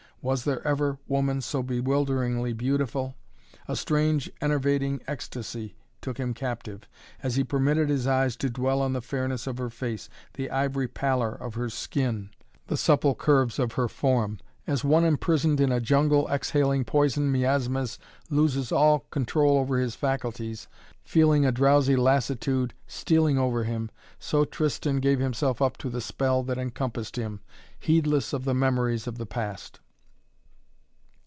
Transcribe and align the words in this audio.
Was 0.23 0.43
there 0.43 0.61
ever 0.67 0.99
woman 1.07 1.41
so 1.41 1.63
bewilderingly 1.63 2.53
beautiful? 2.53 3.15
A 3.67 3.75
strange 3.75 4.29
enervating 4.39 5.01
ecstasy 5.07 5.73
took 5.99 6.19
him 6.19 6.35
captive, 6.35 6.87
as 7.23 7.37
he 7.37 7.43
permitted 7.43 7.89
his 7.89 8.05
eyes 8.05 8.35
to 8.35 8.47
dwell 8.47 8.83
on 8.83 8.93
the 8.93 9.01
fairness 9.01 9.47
of 9.47 9.57
her 9.57 9.71
face, 9.71 10.09
the 10.35 10.51
ivory 10.51 10.87
pallor 10.87 11.31
of 11.33 11.55
her 11.55 11.69
skin, 11.71 12.29
the 12.67 12.77
supple 12.77 13.15
curves 13.15 13.57
of 13.57 13.71
her 13.73 13.87
form. 13.87 14.37
As 14.67 14.83
one 14.83 15.05
imprisoned 15.05 15.59
in 15.59 15.71
a 15.71 15.81
jungle 15.81 16.27
exhaling 16.27 16.85
poison 16.85 17.31
miasmas 17.31 17.97
loses 18.29 18.71
all 18.71 19.07
control 19.09 19.57
over 19.57 19.79
his 19.79 19.95
faculties, 19.95 20.67
feeling 21.03 21.47
a 21.47 21.51
drowsy 21.51 21.95
lassitude 21.95 22.75
stealing 22.85 23.39
over 23.39 23.63
him, 23.63 23.89
so 24.19 24.45
Tristan 24.45 24.97
gave 24.97 25.17
himself 25.17 25.63
up 25.63 25.77
to 25.79 25.89
the 25.89 25.99
spell 25.99 26.43
that 26.43 26.59
encompassed 26.59 27.15
him, 27.15 27.39
heedless 27.79 28.33
of 28.33 28.45
the 28.45 28.53
memories 28.53 29.07
of 29.07 29.17
the 29.17 29.25
past. 29.25 29.79